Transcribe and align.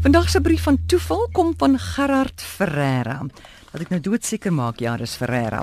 Vandag 0.00 0.30
se 0.30 0.40
brief 0.40 0.62
van 0.62 0.78
toeval 0.86 1.28
kom 1.32 1.54
van 1.56 1.78
Gerard 1.78 2.40
Ferreira. 2.40 3.18
Laat 3.70 3.82
ek 3.84 3.90
nou 3.92 3.98
doodseker 4.00 4.52
maak 4.52 4.78
ja, 4.80 4.94
dis 4.96 5.12
Ferreira. 5.20 5.60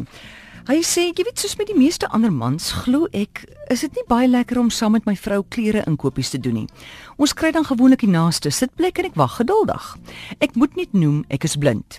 Hy 0.67 0.75
sê, 0.85 1.07
jy 1.09 1.23
weet 1.25 1.41
soos 1.41 1.55
met 1.57 1.71
die 1.71 1.77
meeste 1.77 2.05
ander 2.13 2.29
mans, 2.29 2.67
glo 2.83 3.07
ek, 3.17 3.47
is 3.73 3.81
dit 3.81 3.97
nie 3.97 4.03
baie 4.05 4.27
lekker 4.29 4.59
om 4.61 4.69
saam 4.69 4.93
met 4.93 5.07
my 5.09 5.15
vrou 5.17 5.39
klere 5.49 5.81
inkopies 5.89 6.29
te 6.35 6.37
doen 6.37 6.59
nie. 6.61 6.67
Ons 7.17 7.33
kry 7.33 7.49
dan 7.55 7.65
gewoonlik 7.65 8.05
die 8.05 8.11
naaste 8.13 8.51
sitplek 8.53 9.01
en 9.01 9.07
ek 9.09 9.17
wag 9.17 9.39
geduldig. 9.39 9.87
Ek 10.37 10.53
moet 10.53 10.77
net 10.77 10.93
noem 10.93 11.23
ek 11.33 11.49
is 11.49 11.57
blind. 11.57 11.97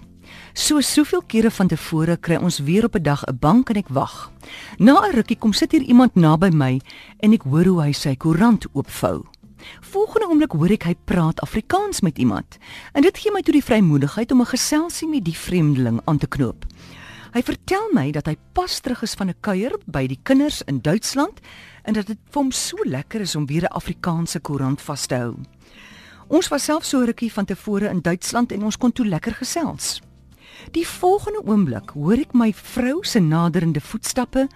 So 0.54 0.78
soveel 0.78 1.24
kere 1.26 1.50
van 1.50 1.72
tevore 1.72 2.14
kry 2.22 2.38
ons 2.38 2.60
weer 2.62 2.86
op 2.86 2.94
'n 2.94 3.02
dag 3.02 3.24
'n 3.26 3.38
bank 3.40 3.70
en 3.70 3.82
ek 3.82 3.90
wag. 3.90 4.30
Na 4.78 4.94
'n 5.02 5.14
rukkie 5.16 5.38
kom 5.38 5.52
sit 5.52 5.72
hier 5.72 5.82
iemand 5.82 6.14
naby 6.14 6.50
my 6.50 6.80
en 7.18 7.32
ek 7.32 7.42
hoor 7.42 7.64
hoe 7.64 7.82
hy 7.82 7.92
sy 7.92 8.14
koerant 8.14 8.66
oopvou. 8.74 9.26
Volgende 9.80 10.28
oomblik 10.28 10.52
hoor 10.52 10.70
ek 10.70 10.84
hy 10.88 10.94
praat 11.04 11.40
Afrikaans 11.40 12.00
met 12.00 12.18
iemand. 12.18 12.58
En 12.92 13.02
dit 13.02 13.18
gee 13.18 13.32
my 13.32 13.42
toe 13.42 13.52
die 13.52 13.64
vrymoedigheid 13.64 14.32
om 14.32 14.40
'n 14.40 14.54
geselsie 14.54 15.08
met 15.08 15.24
die 15.24 15.36
vreemdeling 15.36 16.00
aan 16.04 16.18
te 16.18 16.26
knoop. 16.26 16.64
Hy 17.32 17.42
vertel 17.42 17.90
my 17.92 18.10
dat 18.10 18.26
hy 18.26 18.36
pas 18.52 18.80
terug 18.80 19.02
is 19.02 19.14
van 19.14 19.28
'n 19.28 19.40
kuier 19.40 19.72
by 19.86 20.06
die 20.06 20.18
kinders 20.22 20.62
in 20.62 20.80
Duitsland 20.80 21.40
en 21.82 21.94
dat 21.94 22.06
dit 22.06 22.18
vir 22.30 22.42
hom 22.42 22.52
so 22.52 22.76
lekker 22.84 23.20
is 23.20 23.36
om 23.36 23.46
weer 23.46 23.62
'n 23.62 23.76
Afrikaanse 23.76 24.40
koerant 24.40 24.80
vas 24.80 25.06
te 25.06 25.14
hou. 25.14 25.36
Ons 26.28 26.48
was 26.48 26.64
self 26.64 26.84
so 26.84 27.00
rukkie 27.04 27.32
van 27.32 27.44
tevore 27.44 27.88
in 27.88 28.00
Duitsland 28.00 28.52
en 28.52 28.62
ons 28.62 28.76
kon 28.76 28.92
toe 28.92 29.06
lekker 29.06 29.34
gesels. 29.34 30.00
Die 30.72 30.86
volgende 30.86 31.42
oomblik 31.44 31.90
hoor 31.90 32.18
ek 32.18 32.34
my 32.34 32.52
vrou 32.52 33.04
se 33.04 33.20
naderende 33.20 33.80
voetstappe 33.80 34.48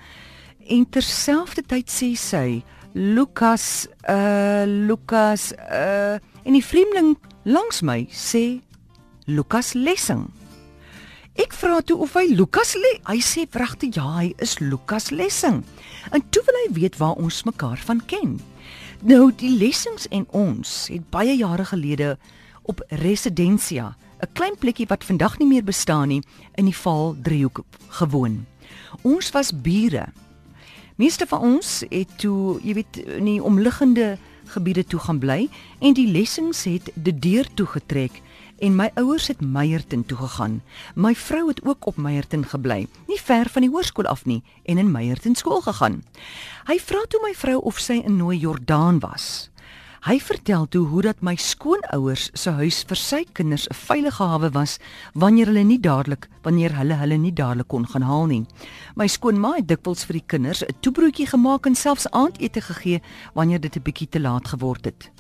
en 0.69 0.85
terselfdertyd 0.91 1.91
sê 1.91 2.13
sy 2.19 2.63
Lukas 2.93 3.89
uh 4.09 4.65
Lukas 4.67 5.53
uh 5.53 6.21
en 6.43 6.53
die 6.53 6.65
vreemdeling 6.65 7.17
langs 7.49 7.81
my 7.81 8.05
sê 8.11 8.61
Lukas 9.25 9.73
Lessing. 9.73 10.27
Ek 11.41 11.55
vra 11.57 11.81
toe 11.81 11.97
of 12.05 12.13
hy 12.19 12.27
Lukas 12.35 12.75
le. 12.77 12.91
Hy 13.09 13.17
sê 13.25 13.47
wragtig 13.55 13.97
ja, 13.97 14.05
hy 14.19 14.33
is 14.45 14.59
Lukas 14.61 15.09
Lessing. 15.15 15.63
En 16.13 16.25
toe 16.29 16.43
wil 16.45 16.59
hy 16.61 16.67
weet 16.77 16.99
waar 17.01 17.17
ons 17.17 17.45
mekaar 17.49 17.81
van 17.87 18.03
ken. 18.11 18.37
Nou 19.01 19.31
die 19.33 19.55
Lessings 19.57 20.05
en 20.13 20.27
ons 20.37 20.91
het 20.93 21.09
baie 21.15 21.33
jare 21.39 21.65
gelede 21.73 22.17
op 22.69 22.85
Residencia, 23.03 23.97
'n 24.21 24.33
klein 24.33 24.57
plekkie 24.59 24.87
wat 24.87 25.05
vandag 25.05 25.39
nie 25.39 25.49
meer 25.49 25.65
bestaan 25.65 26.09
nie, 26.09 26.23
in 26.55 26.65
die 26.65 26.77
Vaal 26.77 27.17
driehoek 27.23 27.65
gewoon. 27.89 28.47
Ons 29.03 29.31
was 29.31 29.51
bure 29.51 30.13
Meeste 30.97 31.27
van 31.27 31.41
ons 31.41 31.83
het 31.89 32.11
toe, 32.21 32.59
jy 32.63 32.75
weet, 32.75 32.97
in 33.17 33.25
die 33.25 33.43
omliggende 33.43 34.19
gebiede 34.53 34.85
toe 34.85 35.01
gaan 35.01 35.19
bly 35.23 35.47
en 35.81 35.95
die 35.97 36.09
lessings 36.13 36.65
het 36.69 36.91
die 36.95 37.15
deur 37.17 37.49
toe 37.55 37.67
getrek 37.67 38.19
en 38.63 38.77
my 38.77 38.91
ouers 39.01 39.27
het 39.33 39.41
Meyerton 39.41 40.05
toe 40.07 40.19
gegaan. 40.21 40.61
My 40.95 41.15
vrou 41.15 41.49
het 41.49 41.63
ook 41.65 41.87
op 41.87 41.97
Meyerton 41.97 42.45
gebly, 42.47 42.87
nie 43.09 43.19
ver 43.21 43.49
van 43.51 43.65
die 43.65 43.71
hoërskool 43.73 44.07
af 44.07 44.25
nie 44.25 44.43
en 44.63 44.79
in 44.79 44.93
Meyerton 44.93 45.35
skool 45.35 45.65
gegaan. 45.65 46.03
Hy 46.69 46.79
vra 46.79 47.03
toe 47.09 47.23
my 47.25 47.33
vrou 47.35 47.59
of 47.59 47.81
sy 47.83 48.03
in 48.05 48.21
Nooi 48.21 48.39
Jordaan 48.39 49.01
was. 49.03 49.52
Hy 50.03 50.17
vertel 50.19 50.65
toe 50.67 50.81
hoe 50.91 51.03
dat 51.07 51.21
my 51.23 51.37
skoonouers 51.39 52.25
se 52.35 52.51
huis 52.59 52.81
vir 52.91 52.99
sy 52.99 53.21
kinders 53.39 53.69
'n 53.71 53.79
veilige 53.87 54.25
hawe 54.27 54.51
was 54.51 54.81
wanneer 55.15 55.47
hulle 55.47 55.63
nie 55.63 55.79
dadelik 55.79 56.27
wanneer 56.43 56.75
hulle 56.75 56.95
hulle 56.95 57.19
nie 57.19 57.33
dadelik 57.33 57.69
kon 57.69 57.87
gaan 57.87 58.03
haal 58.03 58.27
nie. 58.27 58.47
My 58.97 59.07
skoonma 59.07 59.55
het 59.57 59.69
dikwels 59.69 60.05
vir 60.05 60.19
die 60.19 60.27
kinders 60.27 60.65
'n 60.65 60.75
toebroodjie 60.81 61.27
gemaak 61.27 61.67
en 61.67 61.75
selfs 61.75 62.11
aandete 62.11 62.61
gegee 62.61 63.01
wanneer 63.35 63.61
dit 63.61 63.77
'n 63.77 63.83
bietjie 63.83 64.09
te 64.09 64.21
laat 64.21 64.49
geword 64.49 64.85
het. 64.85 65.11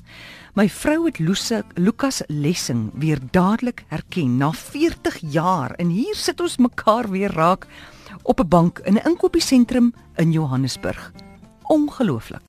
My 0.55 0.69
vrou 0.69 1.06
het 1.06 1.19
Lusa, 1.19 1.62
Lukas 1.77 2.22
Lessing 2.27 2.91
weer 2.94 3.20
dadelik 3.30 3.84
herken 3.89 4.36
na 4.36 4.50
40 4.50 5.19
jaar 5.33 5.74
en 5.78 5.91
hier 5.91 6.17
sit 6.17 6.41
ons 6.41 6.56
mekaar 6.56 7.08
weer 7.08 7.30
raak 7.30 7.67
op 8.24 8.41
'n 8.41 8.48
bank 8.48 8.78
in 8.78 8.94
'n 8.94 9.06
inkopiesentrum 9.06 9.94
in 10.17 10.33
Johannesburg. 10.33 11.12
Ongelooflik. 11.68 12.42